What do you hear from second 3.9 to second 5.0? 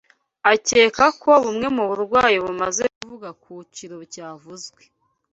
cyavuzwe